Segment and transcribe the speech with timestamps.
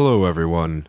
[0.00, 0.86] Hello, everyone.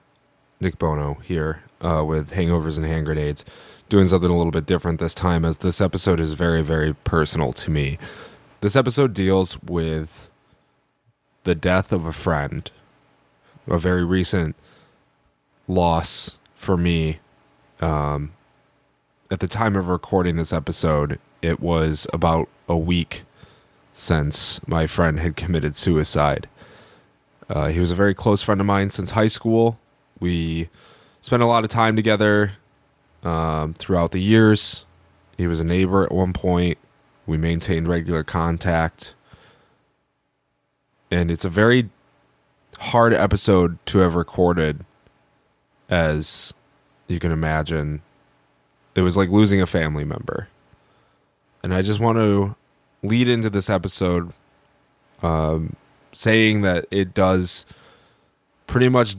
[0.61, 3.43] Nick Bono here uh, with Hangovers and Hand Grenades,
[3.89, 7.51] doing something a little bit different this time, as this episode is very, very personal
[7.53, 7.97] to me.
[8.61, 10.29] This episode deals with
[11.43, 12.69] the death of a friend,
[13.67, 14.55] a very recent
[15.67, 17.17] loss for me.
[17.81, 18.33] Um,
[19.31, 23.23] at the time of recording this episode, it was about a week
[23.89, 26.47] since my friend had committed suicide.
[27.49, 29.79] Uh, he was a very close friend of mine since high school.
[30.19, 30.69] We
[31.21, 32.53] spent a lot of time together
[33.23, 34.85] um, throughout the years.
[35.37, 36.77] He was a neighbor at one point.
[37.25, 39.15] We maintained regular contact.
[41.09, 41.89] And it's a very
[42.79, 44.85] hard episode to have recorded,
[45.89, 46.53] as
[47.07, 48.01] you can imagine.
[48.95, 50.49] It was like losing a family member.
[51.63, 52.55] And I just want to
[53.01, 54.33] lead into this episode
[55.23, 55.75] um,
[56.11, 57.65] saying that it does
[58.67, 59.15] pretty much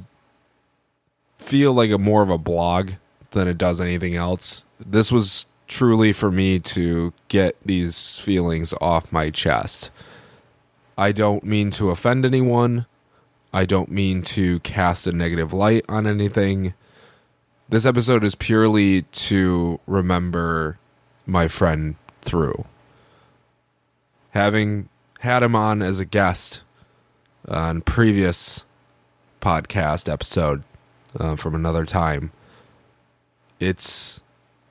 [1.39, 2.93] feel like a more of a blog
[3.31, 4.65] than it does anything else.
[4.79, 9.91] This was truly for me to get these feelings off my chest.
[10.99, 12.87] I don't mean to offend anyone.
[13.53, 16.75] I don't mean to cast a negative light on anything.
[17.69, 20.79] This episode is purely to remember
[21.27, 22.65] my friend through.
[24.31, 24.89] Having
[25.21, 26.63] had him on as a guest
[27.49, 28.65] on previous
[29.41, 30.63] podcast episode
[31.19, 32.33] uh, from another time.
[33.59, 34.23] It's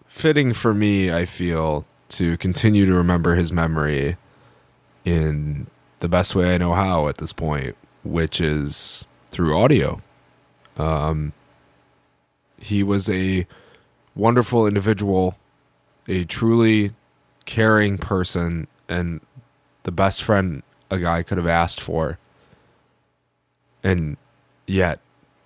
[0.07, 4.17] fitting for me, I feel, to continue to remember his memory
[5.05, 5.67] in
[5.99, 10.01] the best way I know how at this point, which is through audio.
[10.77, 11.33] Um,
[12.57, 13.47] he was a
[14.15, 15.37] wonderful individual,
[16.07, 16.91] a truly
[17.45, 19.21] caring person, and
[19.83, 22.17] the best friend a guy could have asked for
[23.83, 24.17] and
[24.67, 24.99] yet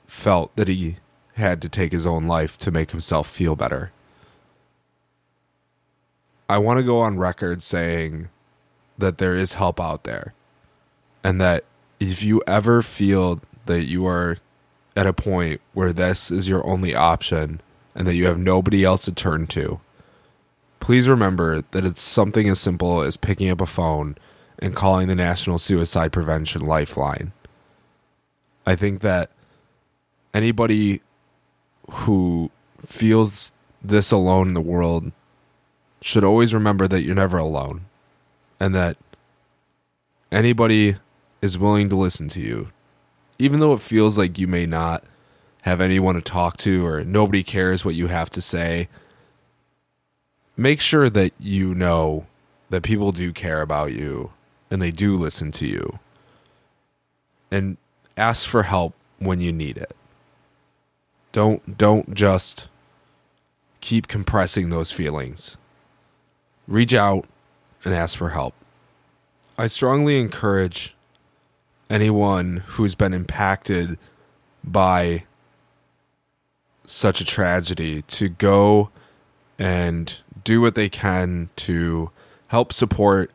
[0.08, 0.98] felt that he
[1.36, 3.92] had to take his own life to make himself feel better.
[6.50, 8.30] I want to go on record saying
[8.97, 10.34] that there is help out there.
[11.24, 11.63] And that
[12.00, 14.38] if you ever feel that you are
[14.96, 17.62] at a point where this is your only option
[17.96, 19.79] and that you have nobody else to turn to,
[20.79, 24.18] please remember that it's something as simple as picking up a phone
[24.59, 27.31] and calling the National Suicide Prevention Lifeline.
[28.66, 29.31] I think that
[30.34, 31.01] anybody
[31.90, 32.50] who
[32.85, 35.12] feels this alone in the world
[36.01, 37.85] should always remember that you're never alone
[38.59, 38.97] and that
[40.31, 40.96] anybody
[41.41, 42.69] is willing to listen to you.
[43.40, 45.03] Even though it feels like you may not
[45.63, 48.88] have anyone to talk to or nobody cares what you have to say,
[50.56, 52.25] make sure that you know
[52.69, 54.31] that people do care about you
[54.72, 56.00] and they do listen to you.
[57.52, 57.78] And
[58.18, 59.96] ask for help when you need it.
[61.31, 62.69] Don't don't just
[63.81, 65.57] keep compressing those feelings.
[66.68, 67.25] Reach out
[67.84, 68.53] and ask for help.
[69.57, 70.96] I strongly encourage
[71.90, 73.97] anyone who's been impacted
[74.63, 75.25] by
[76.85, 78.90] such a tragedy to go
[79.59, 82.09] and do what they can to
[82.47, 83.31] help support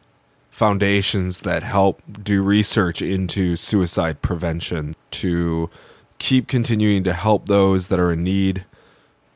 [0.59, 5.71] foundations that help do research into suicide prevention to
[6.19, 8.65] keep continuing to help those that are in need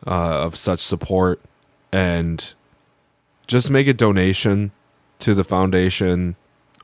[0.05, 1.41] uh, of such support
[1.93, 2.55] and
[3.47, 4.72] just make a donation
[5.21, 6.34] to the foundation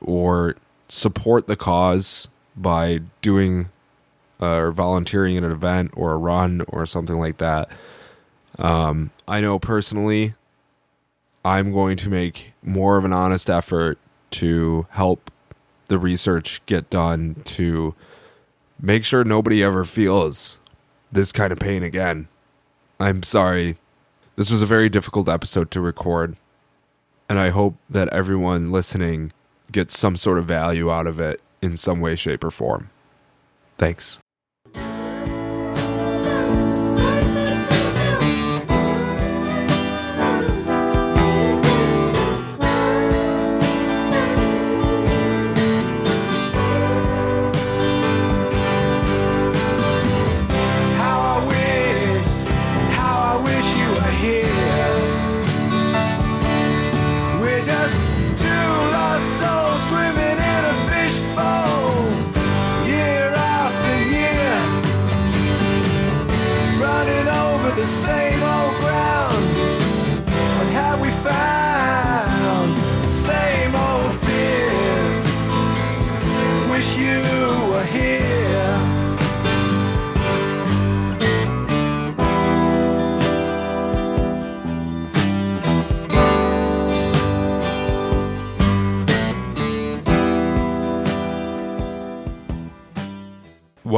[0.01, 0.55] or
[0.87, 3.67] support the cause by doing
[4.41, 7.69] uh, or volunteering at an event or a run or something like that.
[8.57, 10.35] Um, I know personally,
[11.43, 13.99] I'm going to make more of an honest effort
[14.31, 15.31] to help
[15.87, 17.95] the research get done to
[18.79, 20.59] make sure nobody ever feels
[21.11, 22.27] this kind of pain again.
[22.99, 23.77] I'm sorry.
[24.35, 26.37] This was a very difficult episode to record,
[27.27, 29.33] and I hope that everyone listening
[29.71, 32.89] gets some sort of value out of it in some way, shape, or form.
[33.77, 34.19] Thanks.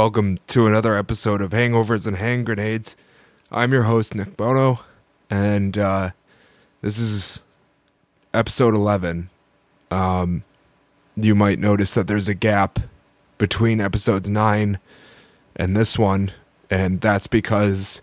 [0.04, 2.96] Welcome to another episode of Hangovers and Hand Grenades.
[3.52, 4.80] I'm your host, Nick Bono,
[5.30, 6.10] and uh,
[6.82, 7.44] this is
[8.34, 9.30] episode 11.
[9.92, 10.44] Um,
[11.16, 12.80] you might notice that there's a gap
[13.38, 14.80] between episodes 9
[15.56, 16.32] and this one,
[16.72, 18.02] and that's because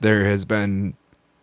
[0.00, 0.94] there has been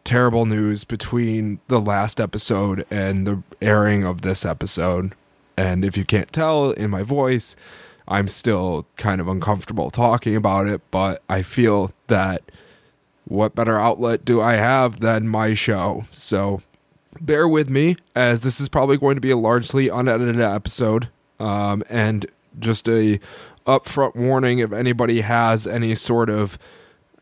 [0.05, 5.13] terrible news between the last episode and the airing of this episode.
[5.57, 7.57] And if you can't tell in my voice,
[8.07, 12.41] I'm still kind of uncomfortable talking about it, but I feel that
[13.25, 16.05] what better outlet do I have than my show?
[16.11, 16.61] So
[17.21, 21.09] bear with me, as this is probably going to be a largely unedited episode.
[21.39, 22.25] Um, and
[22.59, 23.19] just a
[23.65, 26.57] upfront warning if anybody has any sort of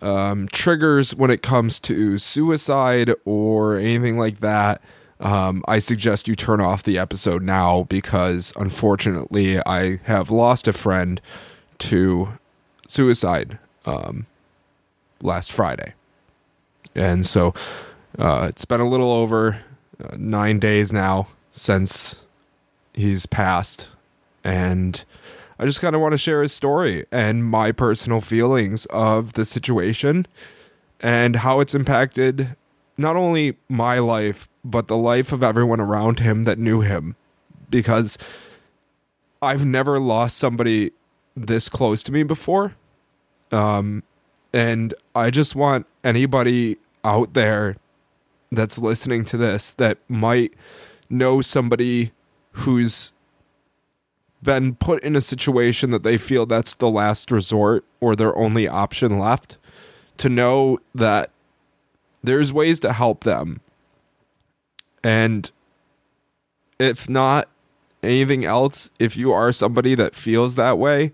[0.01, 4.81] um, triggers when it comes to suicide or anything like that,
[5.21, 10.73] um, I suggest you turn off the episode now because unfortunately I have lost a
[10.73, 11.21] friend
[11.79, 12.39] to
[12.88, 14.25] suicide um,
[15.21, 15.94] last Friday.
[16.95, 17.53] And so
[18.18, 19.63] uh, it's been a little over
[20.03, 22.23] uh, nine days now since
[22.94, 23.89] he's passed.
[24.44, 25.03] And
[25.59, 29.45] I just kind of want to share his story and my personal feelings of the
[29.45, 30.25] situation
[31.00, 32.56] and how it's impacted
[32.97, 37.15] not only my life, but the life of everyone around him that knew him.
[37.69, 38.17] Because
[39.41, 40.91] I've never lost somebody
[41.35, 42.75] this close to me before.
[43.51, 44.03] Um,
[44.53, 47.75] and I just want anybody out there
[48.51, 50.53] that's listening to this that might
[51.09, 52.11] know somebody
[52.51, 53.13] who's
[54.44, 58.67] been put in a situation that they feel that's the last resort or their only
[58.67, 59.57] option left
[60.17, 61.31] to know that
[62.23, 63.62] there's ways to help them.
[65.03, 65.51] And
[66.79, 67.47] if not
[68.03, 71.13] anything else, if you are somebody that feels that way,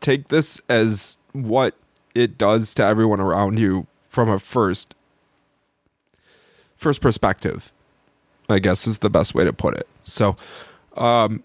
[0.00, 1.74] take this as what
[2.14, 4.94] it does to everyone around you from a first
[6.76, 7.72] first perspective.
[8.48, 9.86] I guess is the best way to put it.
[10.04, 10.36] So,
[10.96, 11.42] um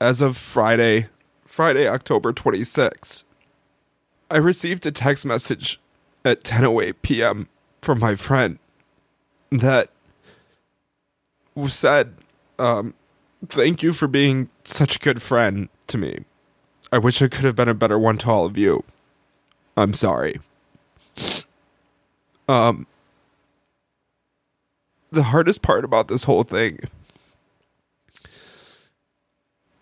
[0.00, 1.06] as of Friday,
[1.46, 3.24] Friday, October 26th,
[4.30, 5.78] I received a text message
[6.24, 7.48] at 10:08 p.m.
[7.82, 8.58] from my friend
[9.50, 9.90] that
[11.68, 12.14] said,
[12.58, 12.94] um,
[13.46, 16.24] "Thank you for being such a good friend to me.
[16.92, 18.84] I wish I could have been a better one to all of you.
[19.76, 20.40] I'm sorry."
[22.48, 22.86] Um,
[25.10, 26.78] the hardest part about this whole thing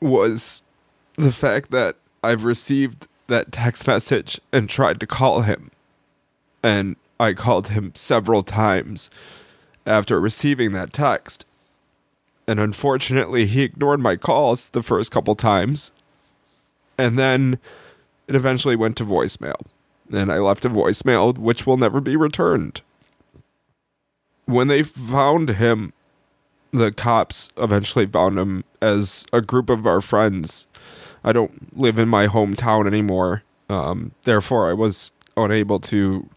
[0.01, 0.63] was
[1.15, 5.71] the fact that I've received that text message and tried to call him.
[6.63, 9.11] And I called him several times
[9.87, 11.45] after receiving that text.
[12.47, 15.93] And unfortunately, he ignored my calls the first couple times.
[16.99, 17.59] And then
[18.29, 19.63] it eventually went to voicemail.
[20.13, 22.83] And I left a voicemail which will never be returned.
[24.45, 25.93] When they found him
[26.73, 30.67] the cops eventually found him as a group of our friends.
[31.23, 33.43] I don't live in my hometown anymore.
[33.69, 36.29] Um, therefore, I was unable to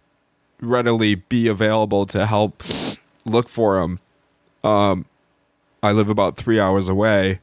[0.62, 2.63] readily be available to help
[3.25, 4.00] look for him.
[4.63, 5.05] Um,
[5.83, 7.41] I live about three hours away,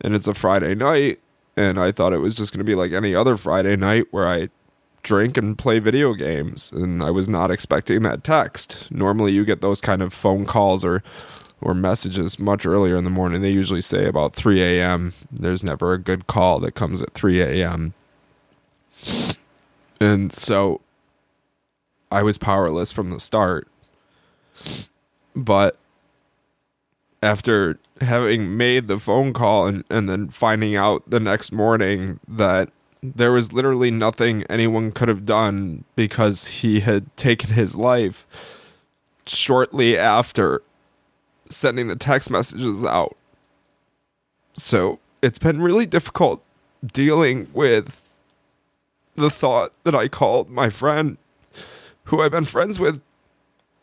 [0.00, 1.20] and it's a Friday night,
[1.56, 4.26] and I thought it was just going to be like any other Friday night where
[4.26, 4.48] I
[5.02, 8.90] drink and play video games, and I was not expecting that text.
[8.90, 11.02] Normally, you get those kind of phone calls or
[11.62, 13.42] or messages much earlier in the morning.
[13.42, 15.12] They usually say about 3 a.m.
[15.30, 17.92] There's never a good call that comes at 3 a.m.
[20.00, 20.80] And so
[22.10, 23.68] I was powerless from the start.
[25.34, 25.76] But
[27.22, 32.70] after having made the phone call and, and then finding out the next morning that
[33.02, 38.26] there was literally nothing anyone could have done because he had taken his life
[39.26, 40.62] shortly after
[41.48, 43.16] sending the text messages out.
[44.54, 46.42] So it's been really difficult
[46.84, 48.18] dealing with
[49.14, 51.18] the thought that I called my friend,
[52.04, 53.00] who I've been friends with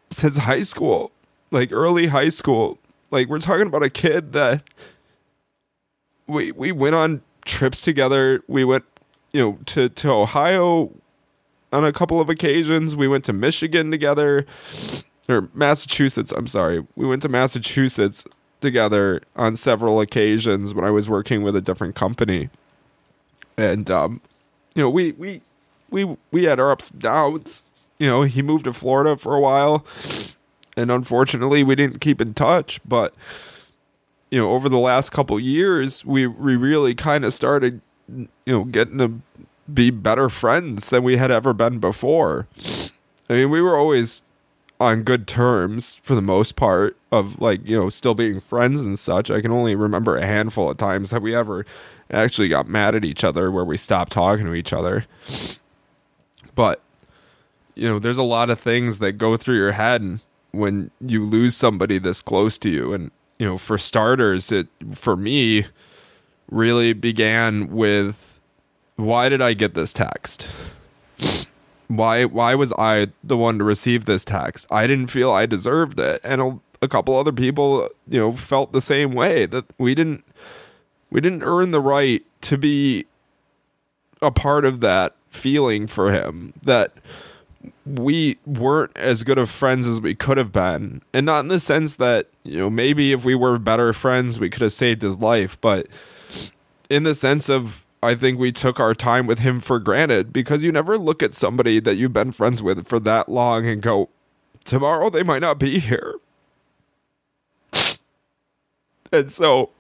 [0.10, 1.12] since high school,
[1.52, 2.78] like early high school.
[3.12, 4.64] Like we're talking about a kid that
[6.28, 8.44] we we went on trips together.
[8.48, 8.86] We went,
[9.34, 10.92] you know, to to Ohio
[11.72, 12.96] on a couple of occasions.
[12.96, 14.46] We went to Michigan together
[15.30, 16.32] or Massachusetts.
[16.32, 16.86] I'm sorry.
[16.96, 18.26] We went to Massachusetts
[18.60, 22.50] together on several occasions when I was working with a different company,
[23.58, 24.22] and um,
[24.76, 25.42] you know, we we
[25.90, 27.64] we we had our ups and downs.
[28.00, 29.86] You know, he moved to Florida for a while,
[30.76, 32.80] and unfortunately, we didn't keep in touch.
[32.88, 33.14] But
[34.30, 38.64] you know, over the last couple years, we we really kind of started you know,
[38.64, 39.22] getting to
[39.72, 42.48] be better friends than we had ever been before.
[43.30, 44.22] I mean, we were always
[44.80, 48.98] on good terms for the most part of like, you know, still being friends and
[48.98, 49.30] such.
[49.30, 51.66] I can only remember a handful of times that we ever
[52.12, 55.06] actually got mad at each other where we stopped talking to each other.
[56.56, 56.82] But
[57.78, 60.20] you know, there's a lot of things that go through your head
[60.52, 65.16] when you lose somebody this close to you and you know, for starters, it for
[65.16, 65.66] me
[66.50, 68.40] really began with
[68.96, 70.52] why did I get this text?
[71.88, 74.66] Why why was I the one to receive this text?
[74.72, 78.74] I didn't feel I deserved it, and a, a couple other people, you know, felt
[78.74, 80.26] the same way that we didn't
[81.12, 83.06] we didn't earn the right to be
[84.22, 86.92] a part of that feeling for him that
[87.86, 91.02] we weren't as good of friends as we could have been.
[91.14, 94.50] And not in the sense that, you know, maybe if we were better friends, we
[94.50, 95.88] could have saved his life, but
[96.90, 100.64] in the sense of, I think we took our time with him for granted because
[100.64, 104.10] you never look at somebody that you've been friends with for that long and go,
[104.66, 106.16] tomorrow they might not be here.
[109.12, 109.72] And so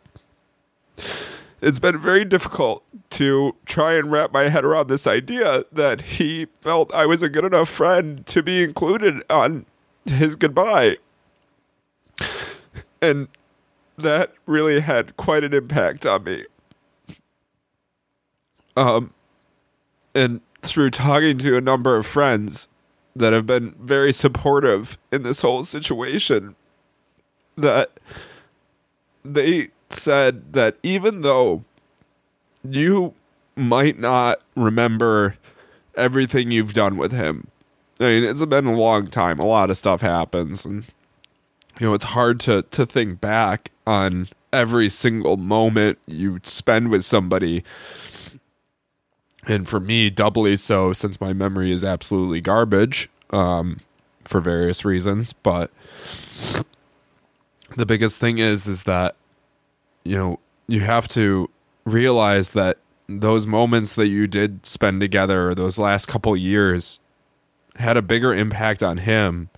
[1.62, 6.48] it's been very difficult to try and wrap my head around this idea that he
[6.62, 9.66] felt I was a good enough friend to be included on
[10.06, 10.98] his goodbye.
[13.02, 13.28] And
[13.98, 16.46] that really had quite an impact on me.
[18.76, 19.14] Um
[20.14, 22.70] and through talking to a number of friends
[23.16, 26.56] that have been very supportive in this whole situation
[27.56, 27.92] that
[29.24, 31.64] they said that even though
[32.64, 33.14] you
[33.56, 35.38] might not remember
[35.96, 37.48] everything you've done with him,
[38.00, 39.40] I mean, it's been a long time.
[39.40, 40.86] A lot of stuff happens, and
[41.80, 47.04] you know, it's hard to to think back on every single moment you spend with
[47.04, 47.64] somebody.
[49.48, 53.80] And for me, doubly so since my memory is absolutely garbage um,
[54.26, 55.34] for various reasons.
[55.34, 55.72] But
[57.76, 59.16] the biggest thing is, is that
[60.08, 61.50] you know, you have to
[61.86, 67.00] realize that those moments that you did spend together, those last couple years,
[67.76, 69.50] had a bigger impact on him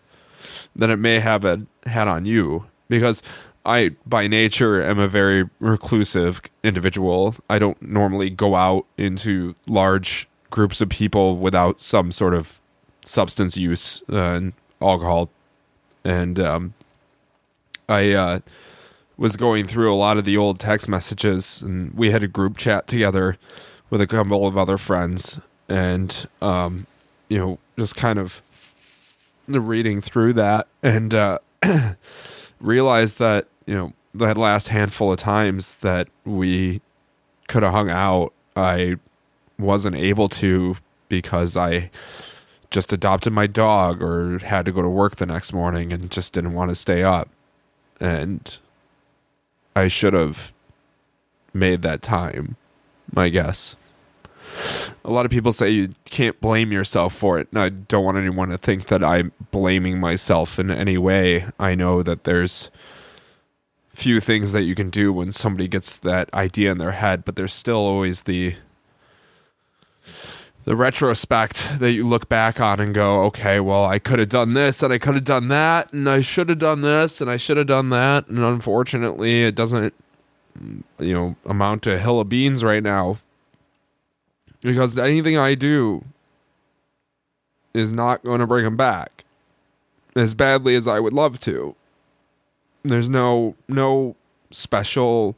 [0.75, 1.43] than it may have
[1.85, 2.65] had on you.
[2.87, 3.21] Because
[3.65, 7.35] I, by nature, am a very reclusive individual.
[7.49, 12.59] I don't normally go out into large groups of people without some sort of
[13.03, 15.29] substance use uh, and alcohol.
[16.03, 16.73] And um,
[17.87, 18.39] I, uh,
[19.19, 22.55] was going through a lot of the old text messages, and we had a group
[22.55, 23.37] chat together
[23.89, 26.87] with a couple of other friends, and um,
[27.27, 28.41] you know, just kind of
[29.47, 31.37] reading through that and uh,
[32.61, 36.79] realized that you know that last handful of times that we
[37.49, 38.95] could have hung out, I
[39.59, 40.77] wasn't able to
[41.09, 41.91] because I
[42.71, 46.33] just adopted my dog or had to go to work the next morning and just
[46.33, 47.27] didn't want to stay up.
[47.99, 48.57] And
[49.79, 50.51] I should have
[51.53, 52.57] made that time,
[53.15, 53.77] I guess.
[55.05, 57.47] A lot of people say you can't blame yourself for it.
[57.51, 61.45] And I don't want anyone to think that I'm blaming myself in any way.
[61.57, 62.69] I know that there's
[63.89, 67.37] few things that you can do when somebody gets that idea in their head, but
[67.37, 68.55] there's still always the
[70.69, 74.53] the retrospect that you look back on and go, okay, well, I could have done
[74.53, 77.37] this and I could have done that and I should have done this and I
[77.37, 78.27] should have done that.
[78.27, 79.95] And unfortunately, it doesn't,
[80.99, 83.17] you know, amount to a hill of beans right now
[84.61, 86.05] because anything I do
[87.73, 89.25] is not going to bring him back
[90.15, 91.75] as badly as I would love to.
[92.83, 94.15] There's no, no
[94.51, 95.35] special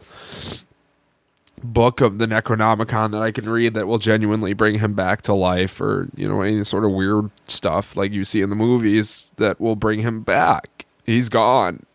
[1.64, 5.34] book of the Necronomicon that I can read that will genuinely bring him back to
[5.34, 9.32] life or, you know, any sort of weird stuff like you see in the movies
[9.38, 10.86] that will bring him back.
[11.06, 11.86] He's gone.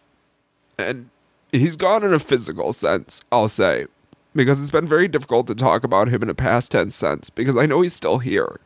[0.78, 1.10] And
[1.52, 3.86] he's gone in a physical sense, I'll say,
[4.34, 7.56] because it's been very difficult to talk about him in a past tense sense because
[7.56, 8.60] I know he's still here.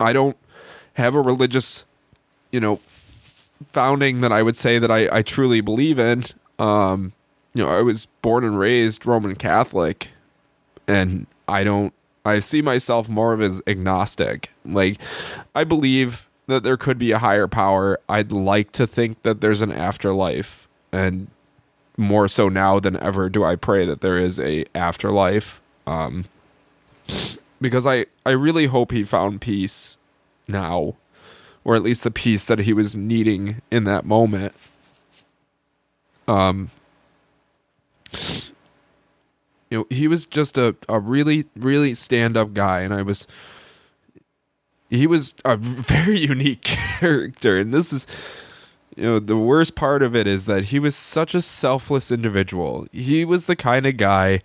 [0.00, 0.36] I don't
[0.94, 1.84] have a religious,
[2.50, 2.80] you know,
[3.64, 6.24] founding that I would say that I, I truly believe in.
[6.58, 7.12] Um,
[7.54, 10.10] you know, I was born and raised Roman Catholic,
[10.88, 11.94] and I don't.
[12.24, 14.50] I see myself more of as agnostic.
[14.64, 14.98] Like,
[15.54, 17.98] I believe that there could be a higher power.
[18.08, 21.28] I'd like to think that there's an afterlife, and
[21.96, 25.60] more so now than ever do I pray that there is a afterlife.
[25.86, 26.24] Um,
[27.60, 29.96] because I I really hope he found peace
[30.48, 30.96] now,
[31.62, 34.54] or at least the peace that he was needing in that moment.
[36.26, 36.70] Um,
[39.70, 42.80] you know, he was just a, a really, really stand up guy.
[42.80, 43.26] And I was,
[44.90, 47.56] he was a very unique character.
[47.56, 48.06] And this is,
[48.96, 52.86] you know, the worst part of it is that he was such a selfless individual.
[52.92, 54.40] He was the kind of guy,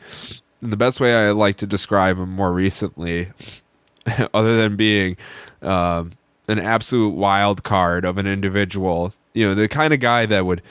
[0.62, 3.30] and the best way I like to describe him more recently,
[4.34, 5.18] other than being
[5.62, 6.12] um,
[6.48, 10.64] an absolute wild card of an individual, you know, the kind of guy that would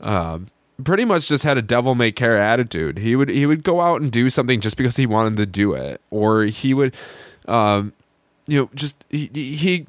[0.00, 0.46] um,
[0.84, 2.98] pretty much just had a devil may care attitude.
[2.98, 5.74] He would he would go out and do something just because he wanted to do
[5.74, 6.94] it, or he would,
[7.46, 7.92] um,
[8.46, 9.86] you know, just he he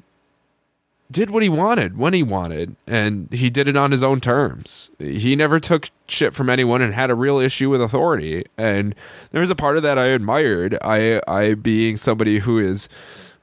[1.10, 4.90] did what he wanted when he wanted, and he did it on his own terms.
[4.98, 8.44] He never took shit from anyone and had a real issue with authority.
[8.56, 8.94] And
[9.32, 10.78] there was a part of that I admired.
[10.82, 12.88] I I being somebody who is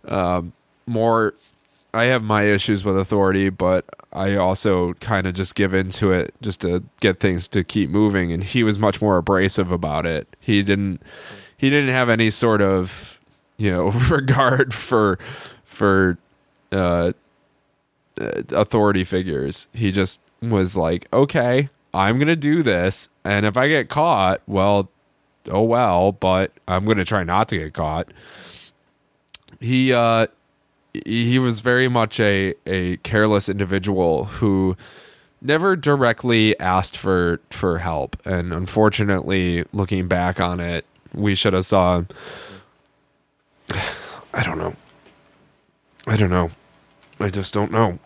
[0.05, 0.53] um,
[0.85, 1.33] more.
[1.97, 6.33] I have my issues with authority, but I also kind of just give into it
[6.41, 8.31] just to get things to keep moving.
[8.31, 10.27] And he was much more abrasive about it.
[10.39, 11.01] He didn't.
[11.57, 13.19] He didn't have any sort of
[13.57, 15.17] you know regard for
[15.63, 16.17] for
[16.71, 17.13] uh,
[18.19, 19.67] uh, authority figures.
[19.73, 23.09] He just was like, okay, I'm to do this.
[23.23, 24.89] And if I get caught, well,
[25.51, 28.11] oh well, but I'm to try not to get caught.
[29.59, 30.27] He, uh,
[31.05, 34.75] he was very much a, a careless individual who
[35.41, 38.17] never directly asked for, for help.
[38.25, 42.03] And unfortunately, looking back on it, we should have saw,
[44.33, 44.75] I don't know.
[46.07, 46.51] I don't know.
[47.19, 47.99] I just don't know.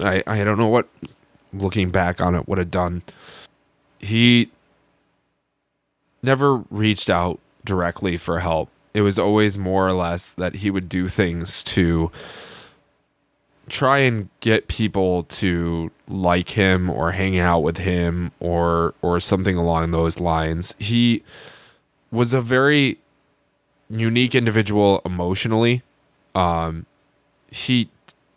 [0.00, 0.88] I I don't know what
[1.52, 3.02] looking back on it would have done.
[3.98, 4.50] He
[6.22, 8.70] never reached out directly for help.
[8.94, 12.10] It was always more or less that he would do things to
[13.68, 19.56] try and get people to like him or hang out with him or or something
[19.56, 20.74] along those lines.
[20.78, 21.22] He
[22.10, 22.98] was a very
[23.90, 25.82] unique individual emotionally.
[26.34, 26.86] Um
[27.50, 27.88] he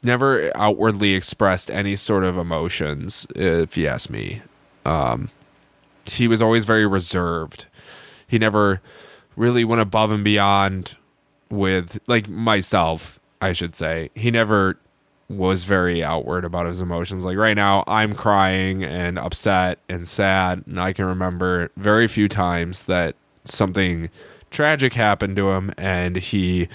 [0.04, 4.42] never outwardly expressed any sort of emotions, if you ask me.
[4.86, 5.30] Um,
[6.06, 7.66] he was always very reserved.
[8.28, 8.82] He never
[9.38, 10.98] really went above and beyond
[11.50, 14.10] with, like myself, I should say.
[14.14, 14.78] He never
[15.30, 17.24] was very outward about his emotions.
[17.24, 22.28] Like right now, I'm crying and upset and sad, and I can remember very few
[22.28, 24.10] times that something
[24.50, 26.68] tragic happened to him and he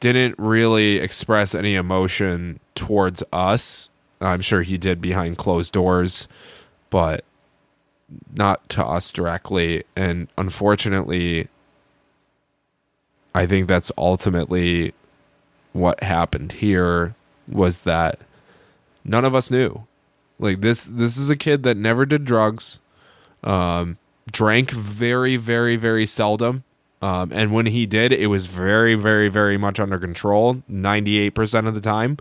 [0.00, 3.90] didn't really express any emotion towards us.
[4.20, 6.28] I'm sure he did behind closed doors,
[6.90, 7.24] but
[8.36, 9.84] not to us directly.
[9.96, 11.48] And unfortunately,
[13.34, 14.94] I think that's ultimately
[15.72, 17.14] what happened here
[17.48, 18.20] was that
[19.04, 19.86] none of us knew.
[20.38, 22.80] Like this this is a kid that never did drugs.
[23.42, 23.98] Um
[24.30, 26.64] drank very very very seldom
[27.04, 31.74] um, and when he did, it was very, very, very much under control, 98% of
[31.74, 32.16] the time.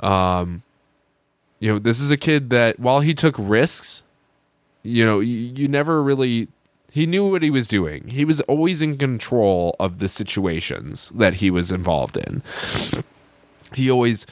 [0.00, 0.64] Um,
[1.60, 4.02] you know, this is a kid that while he took risks,
[4.82, 6.48] you know, you, you never really,
[6.92, 8.08] he knew what he was doing.
[8.08, 12.42] He was always in control of the situations that he was involved in.
[13.72, 14.26] He always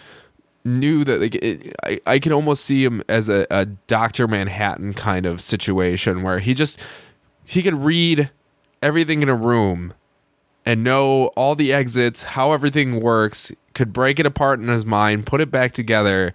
[0.62, 4.28] knew that like it, I, I can almost see him as a, a Dr.
[4.28, 6.84] Manhattan kind of situation where he just,
[7.46, 8.30] he could read
[8.82, 9.94] everything in a room
[10.66, 15.24] and know all the exits, how everything works, could break it apart in his mind,
[15.24, 16.34] put it back together,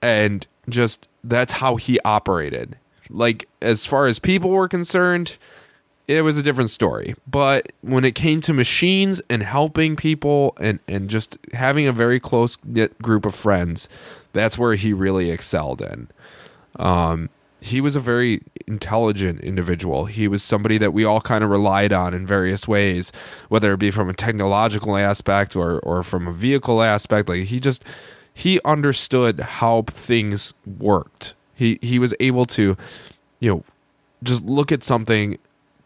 [0.00, 2.78] and just that's how he operated.
[3.12, 5.36] Like, as far as people were concerned,
[6.08, 7.14] it was a different story.
[7.26, 12.18] But when it came to machines and helping people and, and just having a very
[12.18, 13.88] close knit group of friends,
[14.32, 16.08] that's where he really excelled in.
[16.76, 17.28] Um,
[17.60, 20.06] he was a very intelligent individual.
[20.06, 23.12] He was somebody that we all kind of relied on in various ways,
[23.48, 27.28] whether it be from a technological aspect or or from a vehicle aspect.
[27.28, 27.84] Like he just
[28.34, 31.34] he understood how things worked.
[31.54, 32.76] He he was able to,
[33.40, 33.64] you know,
[34.22, 35.38] just look at something,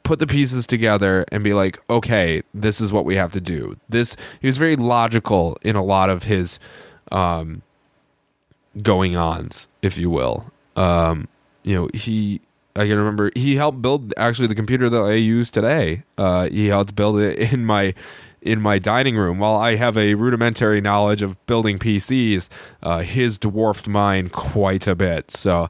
[0.02, 3.76] put the pieces together, and be like, okay, this is what we have to do.
[3.88, 6.58] This he was very logical in a lot of his
[7.12, 7.62] um,
[8.82, 10.50] going ons, if you will.
[10.76, 11.28] Um,
[11.62, 12.40] you know, he
[12.76, 16.02] I can remember he helped build actually the computer that I use today.
[16.18, 17.94] Uh, he helped build it in my
[18.46, 19.38] in my dining room.
[19.38, 22.48] While I have a rudimentary knowledge of building PCs,
[22.82, 25.30] uh, his dwarfed mine quite a bit.
[25.30, 25.68] So,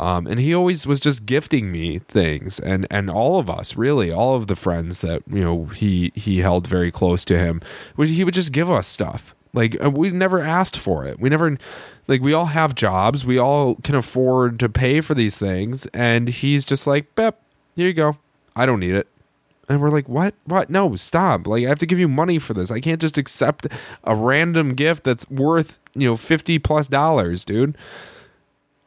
[0.00, 4.10] um, and he always was just gifting me things, and and all of us, really,
[4.10, 7.60] all of the friends that you know he he held very close to him,
[7.96, 9.34] he would just give us stuff.
[9.52, 11.20] Like uh, we never asked for it.
[11.20, 11.56] We never
[12.08, 13.24] like we all have jobs.
[13.24, 17.40] We all can afford to pay for these things and he's just like, "Bep,
[17.76, 18.18] here you go.
[18.56, 19.08] I don't need it."
[19.68, 20.34] And we're like, what?
[20.44, 20.70] What?
[20.70, 21.46] No, stop.
[21.46, 22.70] Like, I have to give you money for this.
[22.70, 23.66] I can't just accept
[24.04, 27.76] a random gift that's worth, you know, 50 plus dollars, dude.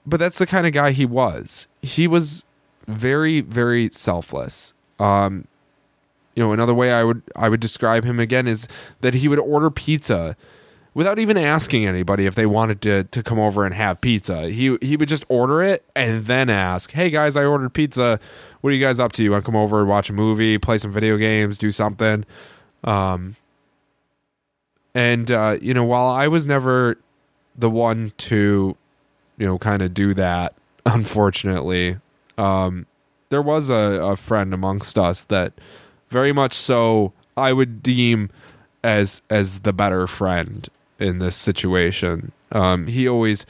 [0.06, 1.68] But that's the kind of guy he was.
[1.82, 2.46] He was
[2.88, 4.74] very, very selfless.
[5.00, 5.48] Um,
[6.36, 8.68] you know, another way I would I would describe him again is
[9.02, 10.38] that he would order pizza
[10.98, 14.50] without even asking anybody if they wanted to to come over and have pizza.
[14.50, 18.20] He he would just order it and then ask, "Hey guys, I ordered pizza.
[18.62, 19.24] What are you guys up to?
[19.24, 22.26] You want to come over and watch a movie, play some video games, do something?"
[22.84, 23.36] Um
[24.96, 26.98] and uh, you know, while I was never
[27.56, 28.76] the one to
[29.38, 30.56] you know kind of do that,
[30.88, 31.98] unfortunately,
[32.40, 32.88] um
[33.30, 35.54] there was a, a friend amongst us that
[36.10, 38.32] very much so I would deem
[38.84, 40.68] as as the better friend
[41.00, 42.32] in this situation.
[42.52, 43.46] Um, he always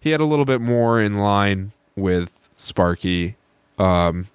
[0.00, 3.36] he had a little bit more in line with Sparky,
[3.78, 4.28] um,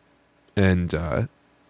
[0.56, 1.28] and uh,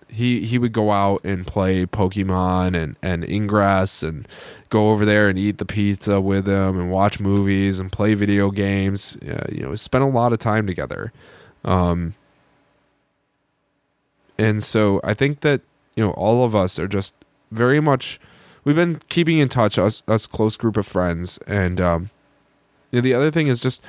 [0.08, 4.28] he he would go out and play Pokemon and and Ingress and
[4.70, 8.52] go over there and eat the pizza with him and watch movies and play video
[8.52, 9.18] games.
[9.18, 11.12] Uh, you know, spent a lot of time together.
[11.66, 12.16] Um,
[14.38, 15.62] and so I think that
[15.96, 17.14] you know all of us are just
[17.52, 18.20] very much
[18.68, 22.10] we've been keeping in touch us us close group of friends and um
[22.92, 23.84] you know, the other thing is just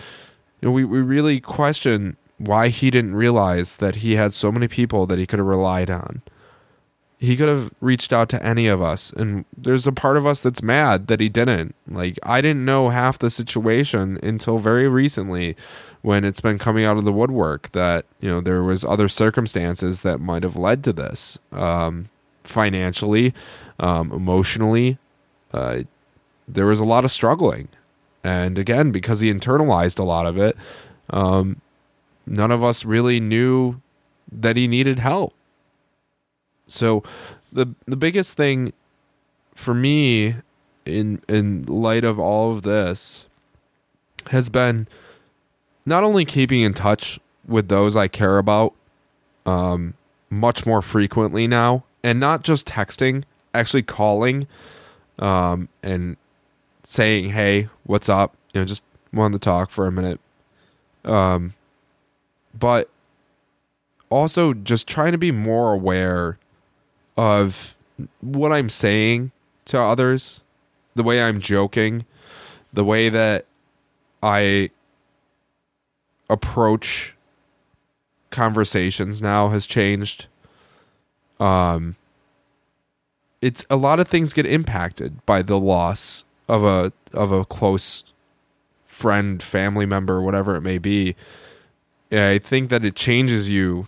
[0.61, 4.69] you know we, we really question why he didn't realize that he had so many
[4.69, 6.23] people that he could have relied on.
[7.19, 10.41] He could have reached out to any of us and there's a part of us
[10.41, 11.75] that's mad that he didn't.
[11.89, 15.57] Like i didn't know half the situation until very recently
[16.03, 20.03] when it's been coming out of the woodwork that you know there was other circumstances
[20.03, 21.41] that might have led to this.
[21.51, 22.11] Um,
[22.49, 23.35] financially
[23.79, 24.99] um, emotionally
[25.53, 25.83] uh,
[26.47, 27.69] there was a lot of struggling.
[28.25, 30.57] And again because he internalized a lot of it
[31.11, 31.61] um,
[32.27, 33.81] none of us really knew
[34.31, 35.35] that he needed help.
[36.67, 37.03] So
[37.53, 38.73] the the biggest thing
[39.55, 40.37] for me
[40.85, 43.27] in in light of all of this
[44.31, 44.87] has been
[45.87, 48.75] not only keeping in touch with those I care about
[49.47, 49.95] um
[50.29, 54.47] much more frequently now and not just texting, actually calling
[55.19, 56.17] um and
[56.83, 60.21] saying, "Hey, what's up?" You know, just wanted to talk for a minute.
[61.05, 61.55] Um
[62.59, 62.89] but
[64.11, 66.39] also just trying to be more aware
[67.17, 67.77] of
[68.21, 69.33] what I'm saying
[69.67, 70.43] to others,
[70.95, 72.07] the way I'm joking,
[72.73, 73.45] the way that
[74.23, 74.71] I
[76.31, 77.17] approach
[78.31, 80.27] conversations now has changed.
[81.41, 81.97] Um
[83.41, 88.05] it's a lot of things get impacted by the loss of a of a close
[88.87, 91.15] friend, family member, whatever it may be.
[92.11, 93.87] I think that it changes you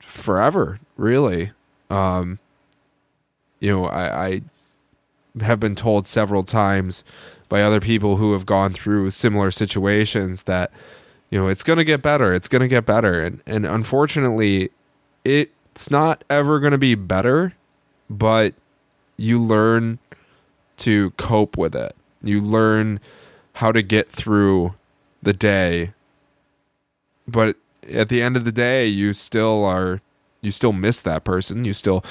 [0.00, 1.52] forever, really.
[1.88, 2.38] Um,
[3.60, 4.40] you know, I, I
[5.40, 7.04] have been told several times
[7.48, 10.72] by other people who have gone through similar situations that
[11.30, 14.70] you know it's going to get better, it's going to get better, and and unfortunately,
[15.72, 17.54] it's not ever going to be better,
[18.10, 18.54] but
[19.16, 19.98] you learn
[20.76, 21.96] to cope with it.
[22.22, 23.00] You learn
[23.54, 24.74] how to get through
[25.22, 25.94] the day,
[27.26, 27.56] but
[27.90, 30.02] at the end of the day, you still are
[30.42, 31.64] you still miss that person.
[31.64, 32.04] You still,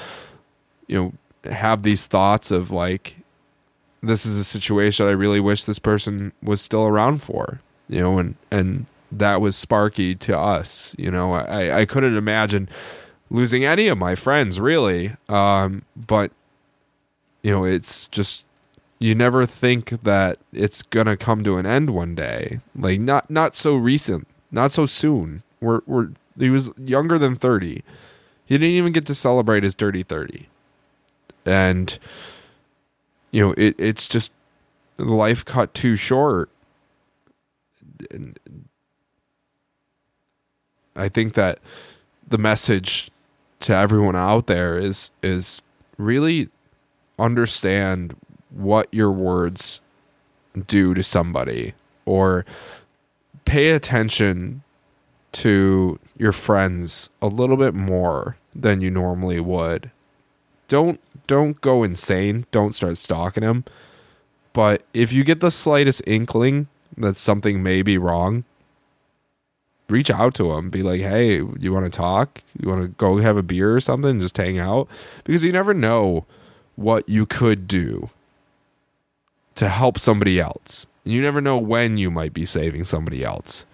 [0.87, 3.17] you know, have these thoughts of like,
[4.01, 8.17] this is a situation I really wish this person was still around for, you know,
[8.17, 12.69] and, and that was Sparky to us, you know, I, I couldn't imagine
[13.31, 15.11] losing any of my friends really.
[15.27, 16.31] Um, but
[17.41, 18.45] you know, it's just,
[18.99, 22.59] you never think that it's gonna come to an end one day.
[22.75, 25.41] Like not, not so recent, not so soon.
[25.59, 27.83] We're, we're, he was younger than 30
[28.45, 30.49] he didn't even get to celebrate his dirty 30
[31.45, 31.97] and
[33.31, 34.33] you know it it's just
[34.97, 36.49] life cut too short
[38.11, 38.39] and
[40.95, 41.59] i think that
[42.27, 43.10] the message
[43.61, 45.61] to everyone out there is is
[45.97, 46.49] really
[47.17, 48.15] understand
[48.49, 49.81] what your words
[50.67, 51.73] do to somebody
[52.05, 52.45] or
[53.45, 54.63] pay attention
[55.31, 59.91] to your friends a little bit more than you normally would.
[60.67, 62.45] Don't don't go insane.
[62.51, 63.63] Don't start stalking them.
[64.53, 68.43] But if you get the slightest inkling that something may be wrong,
[69.91, 70.69] reach out to them.
[70.69, 72.41] Be like, "Hey, you want to talk?
[72.59, 74.19] You want to go have a beer or something?
[74.19, 74.87] Just hang out?"
[75.23, 76.25] Because you never know
[76.75, 78.09] what you could do
[79.55, 80.87] to help somebody else.
[81.03, 83.65] You never know when you might be saving somebody else.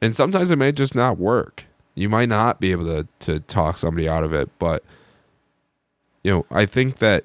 [0.00, 1.64] And sometimes it may just not work.
[1.94, 4.84] you might not be able to to talk somebody out of it, but
[6.22, 7.24] you know, I think that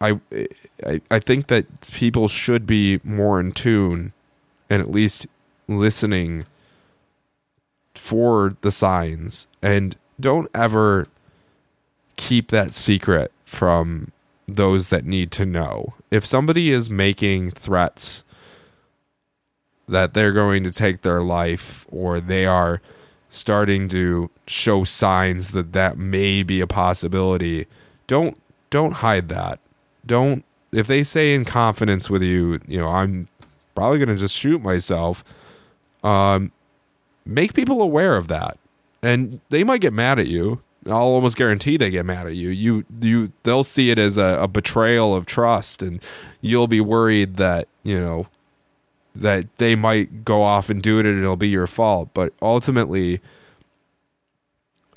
[0.00, 0.20] I
[0.86, 4.12] I, I think that people should be more in tune
[4.70, 5.26] and at least
[5.68, 6.44] listening
[7.94, 11.06] for the signs and don't ever
[12.16, 14.12] keep that secret from
[14.46, 15.94] those that need to know.
[16.10, 18.24] If somebody is making threats
[19.88, 22.80] that they're going to take their life or they are
[23.28, 27.66] starting to show signs that that may be a possibility,
[28.06, 28.36] don't
[28.70, 29.58] don't hide that.
[30.06, 33.28] Don't if they say in confidence with you, you know, I'm
[33.74, 35.24] probably going to just shoot myself.
[36.02, 36.52] Um
[37.24, 38.58] make people aware of that.
[39.02, 40.60] And they might get mad at you.
[40.86, 42.48] I'll almost guarantee they get mad at you.
[42.48, 46.02] You you they'll see it as a, a betrayal of trust and
[46.40, 48.26] you'll be worried that, you know,
[49.14, 52.10] that they might go off and do it and it'll be your fault.
[52.14, 53.20] But ultimately,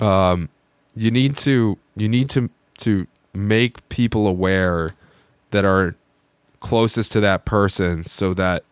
[0.00, 0.48] um
[0.94, 4.90] you need to you need to to make people aware
[5.50, 5.94] that are
[6.58, 8.64] closest to that person so that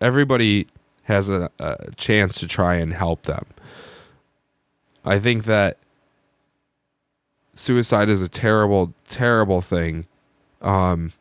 [0.00, 0.66] everybody
[1.06, 3.44] has a, a chance to try and help them.
[5.04, 5.78] I think that
[7.54, 10.06] suicide is a terrible, terrible thing
[10.60, 11.12] um,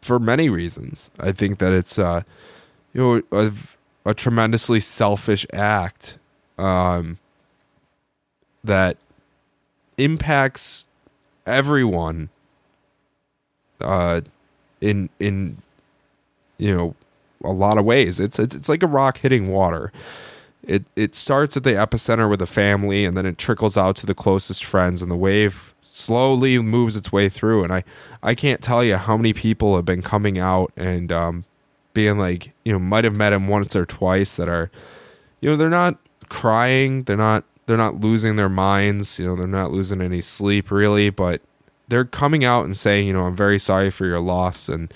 [0.00, 1.10] for many reasons.
[1.20, 2.22] I think that it's uh,
[2.94, 3.52] you know a,
[4.06, 6.16] a tremendously selfish act
[6.56, 7.18] um,
[8.64, 8.96] that
[9.98, 10.86] impacts
[11.46, 12.30] everyone
[13.82, 14.22] uh,
[14.80, 15.58] in in
[16.56, 16.94] you know
[17.44, 18.20] a lot of ways.
[18.20, 19.92] It's it's it's like a rock hitting water.
[20.62, 24.06] It it starts at the epicenter with a family, and then it trickles out to
[24.06, 27.64] the closest friends, and the wave slowly moves its way through.
[27.64, 27.84] And I
[28.22, 31.44] I can't tell you how many people have been coming out and um,
[31.94, 34.70] being like, you know, might have met him once or twice that are,
[35.40, 35.98] you know, they're not
[36.28, 40.70] crying, they're not they're not losing their minds, you know, they're not losing any sleep
[40.70, 41.40] really, but
[41.88, 44.92] they're coming out and saying, you know, I'm very sorry for your loss, and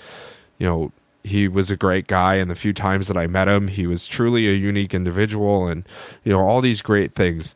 [0.57, 0.91] you know
[1.25, 4.05] he was a great guy and the few times that I met him he was
[4.05, 5.87] truly a unique individual and
[6.23, 7.55] you know all these great things.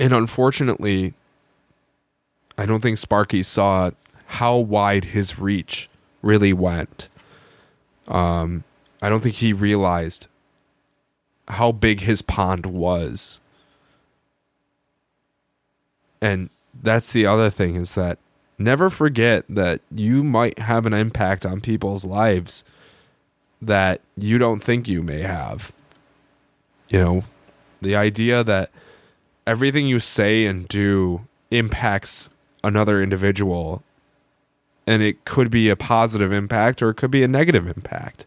[0.00, 1.14] And unfortunately
[2.58, 3.92] I don't think Sparky saw
[4.26, 5.88] how wide his reach
[6.20, 7.08] really went.
[8.08, 8.64] Um
[9.00, 10.26] I don't think he realized
[11.48, 13.40] how big his pond was.
[16.20, 16.50] And
[16.82, 18.18] that's the other thing is that
[18.58, 22.64] never forget that you might have an impact on people's lives
[23.60, 25.72] that you don't think you may have.
[26.88, 27.24] You know,
[27.80, 28.70] the idea that
[29.46, 32.30] everything you say and do impacts
[32.64, 33.82] another individual
[34.86, 38.24] and it could be a positive impact or it could be a negative impact.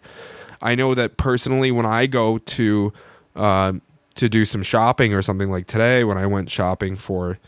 [0.61, 2.93] I know that personally when I go to
[3.35, 3.73] uh,
[4.15, 7.39] to do some shopping or something like today when I went shopping for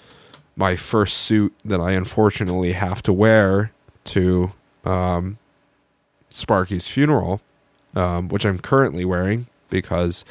[0.61, 3.71] my first suit that I unfortunately have to wear
[4.03, 4.51] to
[4.85, 5.39] um,
[6.29, 7.41] Sparky's funeral,
[7.95, 10.23] um, which I'm currently wearing because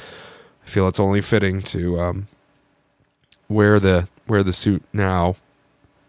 [0.65, 2.29] I feel it's only fitting to um,
[3.49, 5.35] wear the wear the suit now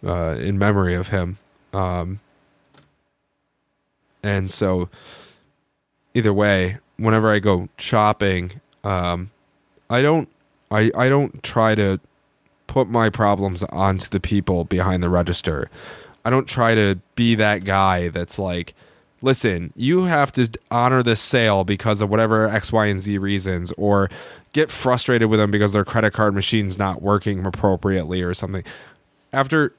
[0.06, 1.40] uh, in memory of him.
[1.74, 2.20] Um,
[4.22, 4.88] and so,
[6.14, 9.32] either way, whenever I go shopping, um,
[9.90, 10.30] I don't
[10.70, 12.00] I I don't try to
[12.72, 15.70] put my problems onto the people behind the register.
[16.24, 18.74] I don't try to be that guy that's like,
[19.22, 23.74] listen, you have to honor this sale because of whatever X, Y, and Z reasons,
[23.74, 24.10] or
[24.54, 28.64] get frustrated with them because their credit card machine's not working appropriately or something.
[29.34, 29.74] After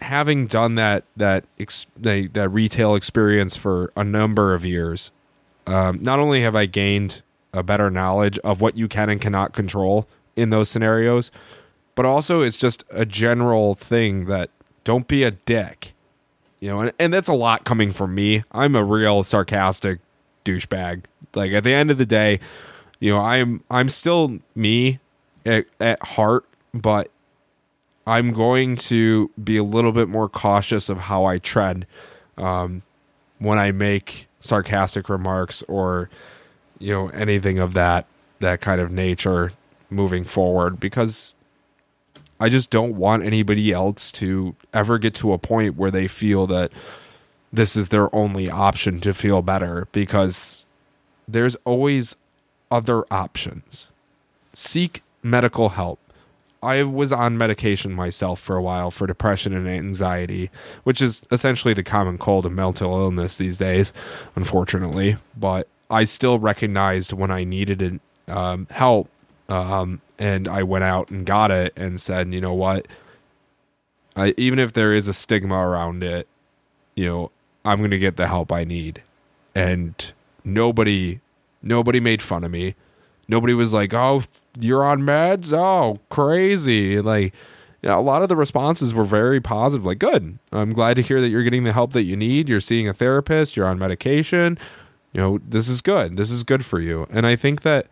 [0.00, 5.10] having done that that ex- that, retail experience for a number of years,
[5.66, 7.22] um, not only have I gained
[7.54, 11.30] a better knowledge of what you can and cannot control in those scenarios,
[11.96, 14.50] but also it's just a general thing that
[14.84, 15.94] don't be a dick.
[16.60, 18.44] You know, and, and that's a lot coming from me.
[18.52, 19.98] I'm a real sarcastic
[20.44, 21.04] douchebag.
[21.34, 22.38] Like at the end of the day,
[23.00, 25.00] you know, I'm I'm still me
[25.44, 27.10] at, at heart, but
[28.06, 31.86] I'm going to be a little bit more cautious of how I tread
[32.38, 32.82] um,
[33.38, 36.08] when I make sarcastic remarks or
[36.78, 38.06] you know anything of that
[38.38, 39.52] that kind of nature
[39.90, 41.34] moving forward because
[42.38, 46.46] I just don't want anybody else to ever get to a point where they feel
[46.48, 46.70] that
[47.52, 50.66] this is their only option to feel better because
[51.26, 52.16] there's always
[52.70, 53.90] other options.
[54.52, 55.98] Seek medical help.
[56.62, 60.50] I was on medication myself for a while for depression and anxiety,
[60.84, 63.92] which is essentially the common cold and mental illness these days,
[64.34, 65.16] unfortunately.
[65.38, 69.08] But I still recognized when I needed um, help
[69.48, 72.88] Um, and I went out and got it and said, you know what?
[74.16, 76.26] I, even if there is a stigma around it,
[76.94, 77.30] you know,
[77.64, 79.02] I'm going to get the help I need.
[79.54, 80.12] And
[80.44, 81.20] nobody,
[81.62, 82.74] nobody made fun of me.
[83.28, 84.22] Nobody was like, oh,
[84.58, 85.52] you're on meds?
[85.52, 87.00] Oh, crazy.
[87.00, 87.34] Like,
[87.82, 89.84] yeah, a lot of the responses were very positive.
[89.84, 90.38] Like, good.
[90.52, 92.48] I'm glad to hear that you're getting the help that you need.
[92.48, 93.56] You're seeing a therapist.
[93.56, 94.58] You're on medication.
[95.12, 96.16] You know, this is good.
[96.16, 97.06] This is good for you.
[97.10, 97.86] And I think that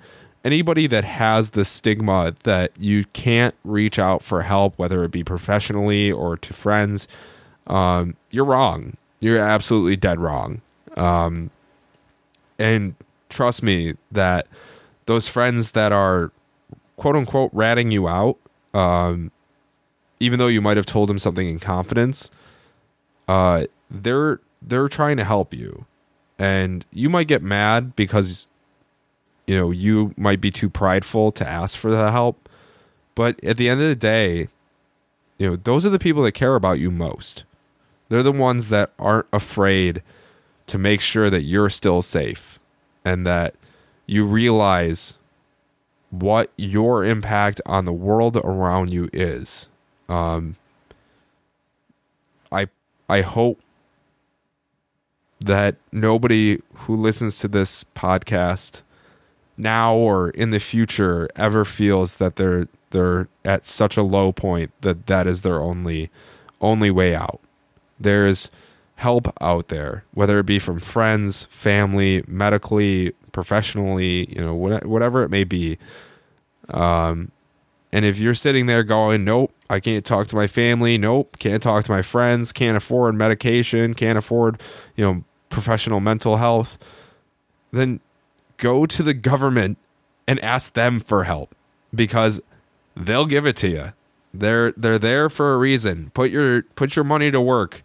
[0.45, 5.25] anybody that has the stigma that you can't reach out for help, whether it be
[5.25, 7.09] professionally or to friends,
[7.67, 8.97] um, you're wrong.
[9.21, 10.61] You're absolutely dead wrong.
[10.97, 11.51] Um,
[12.59, 12.95] and
[13.31, 14.47] trust me that
[15.07, 16.31] those friends that are
[16.97, 18.37] quote unquote ratting you out,
[18.75, 19.31] um,
[20.21, 22.31] even though you might have told them something in confidence,
[23.29, 25.87] uh, they're they're trying to help you,
[26.39, 28.47] and you might get mad because
[29.47, 32.49] you know you might be too prideful to ask for the help,
[33.15, 34.49] but at the end of the day,
[35.39, 37.45] you know those are the people that care about you most.
[38.09, 40.03] They're the ones that aren't afraid
[40.67, 42.59] to make sure that you're still safe
[43.05, 43.55] and that
[44.07, 45.15] you realize
[46.11, 49.69] what your impact on the world around you is.
[50.09, 50.57] Um,
[52.53, 52.69] I
[53.09, 53.61] I hope
[55.41, 58.83] that nobody who listens to this podcast
[59.57, 64.71] now or in the future ever feels that they're they're at such a low point
[64.81, 66.11] that that is their only
[66.61, 67.41] only way out.
[67.99, 68.51] There's
[68.97, 75.31] help out there, whether it be from friends, family, medically, professionally, you know, whatever it
[75.31, 75.79] may be.
[76.71, 77.33] Um,
[77.93, 81.63] and if you're sitting there going, nope, I can't talk to my family, nope, can't
[81.63, 84.61] talk to my friends, can't afford medication, can't afford,
[84.97, 86.79] you know, professional mental health,
[87.73, 88.01] then
[88.65, 89.77] go to the government
[90.27, 91.55] and ask them for help
[91.95, 92.41] because
[92.97, 93.93] they'll give it to you.
[94.33, 96.11] They're they're there for a reason.
[96.15, 97.83] Put your put your money to work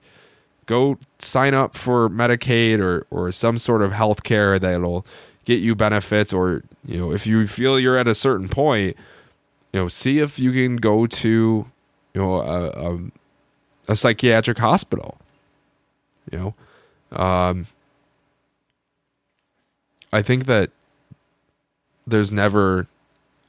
[0.69, 5.03] go sign up for Medicaid or or some sort of health care that'll
[5.43, 8.95] get you benefits or you know if you feel you're at a certain point
[9.73, 11.65] you know see if you can go to
[12.13, 12.99] you know a, a,
[13.87, 15.17] a psychiatric hospital
[16.31, 17.65] you know um
[20.11, 20.71] I think that
[22.07, 22.87] there's never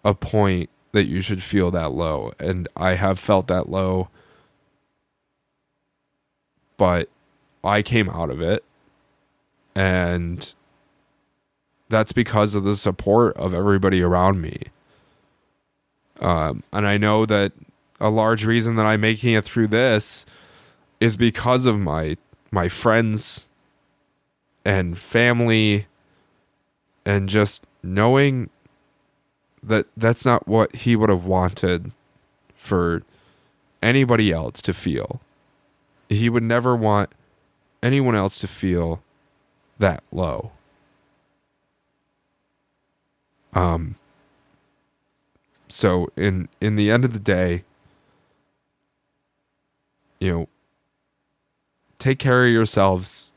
[0.04, 4.08] a point that you should feel that low and I have felt that low
[6.80, 7.10] but
[7.62, 8.64] I came out of it.
[9.74, 10.54] And
[11.90, 14.62] that's because of the support of everybody around me.
[16.20, 17.52] Um, and I know that
[18.00, 20.24] a large reason that I'm making it through this
[21.00, 22.16] is because of my
[22.50, 23.46] my friends
[24.64, 25.86] and family
[27.04, 28.50] and just knowing
[29.62, 31.92] that that's not what he would have wanted
[32.54, 33.02] for
[33.82, 35.20] anybody else to feel
[36.10, 37.10] he would never want
[37.82, 39.02] anyone else to feel
[39.78, 40.50] that low.
[43.54, 43.94] Um
[45.68, 47.64] so in in the end of the day,
[50.18, 50.48] you know,
[51.98, 53.30] take care of yourselves.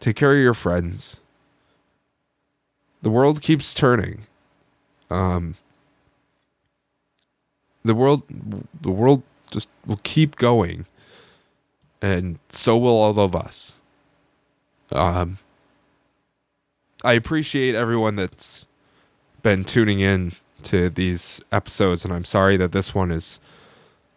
[0.00, 1.20] Take care of your friends.
[3.02, 4.26] The world keeps turning.
[5.10, 5.56] Um
[7.84, 8.22] the world
[8.80, 10.86] the world just will keep going
[12.02, 13.80] and so will all of us.
[14.90, 15.38] Um,
[17.04, 18.66] I appreciate everyone that's
[19.42, 20.32] been tuning in
[20.64, 23.40] to these episodes, and I'm sorry that this one is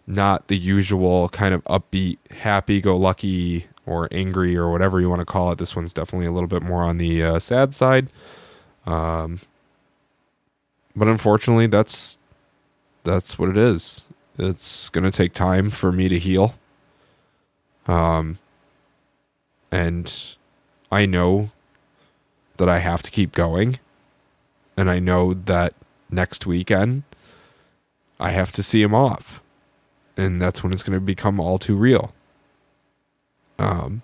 [0.08, 5.22] not the usual kind of upbeat, happy go lucky, or angry, or whatever you want
[5.22, 5.58] to call it.
[5.58, 8.08] This one's definitely a little bit more on the uh, sad side.
[8.86, 9.40] Um,
[10.96, 12.18] but unfortunately, that's
[13.04, 14.08] that's what it is.
[14.38, 16.56] It's to take time for me to heal.
[17.88, 18.40] Um,
[19.72, 20.36] and
[20.92, 21.52] I know
[22.58, 23.80] that I have to keep going.
[24.78, 25.74] And I know that
[26.10, 27.04] next weekend
[28.20, 29.42] I have to see him off.
[30.18, 32.14] And that's when it's to become all too real.
[33.60, 34.02] Um,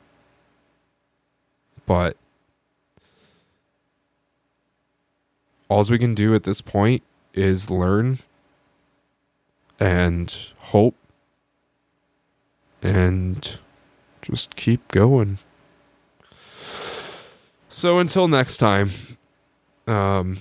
[1.85, 2.15] but
[5.71, 7.01] all we can do at this point
[7.33, 8.19] is learn
[9.79, 10.97] and hope
[12.83, 13.57] and
[14.21, 15.37] just keep going.
[17.69, 18.89] So until next time,
[19.87, 20.39] um,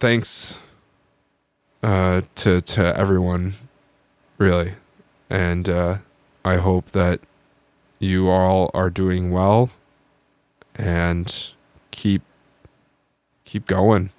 [0.00, 0.58] thanks
[1.80, 3.54] uh, to to everyone,
[4.36, 4.72] really,
[5.30, 5.98] and uh,
[6.44, 7.20] I hope that
[8.00, 9.70] you all are doing well
[10.74, 11.52] and
[11.92, 12.22] keep
[13.46, 14.10] keep going.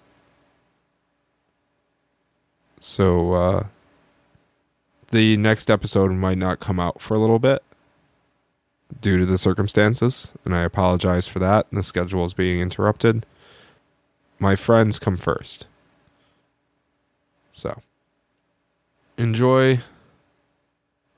[2.80, 3.68] So uh
[5.12, 7.62] the next episode might not come out for a little bit
[9.02, 11.68] due to the circumstances, and I apologize for that.
[11.72, 13.26] The schedule is being interrupted.
[14.40, 15.68] My friends come first.
[17.52, 17.82] So,
[19.18, 19.80] enjoy.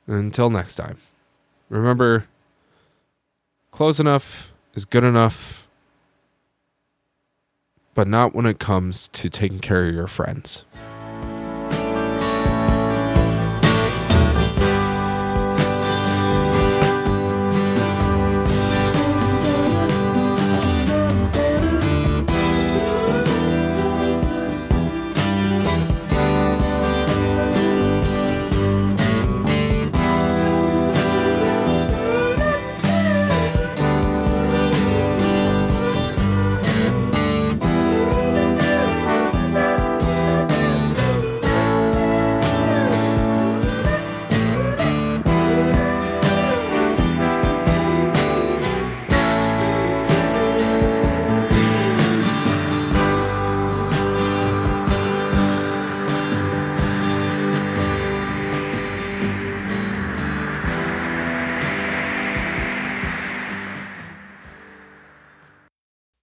[0.07, 0.97] Until next time.
[1.69, 2.25] Remember,
[3.69, 5.67] close enough is good enough,
[7.99, 10.63] but not when it comes to taking care of your friends.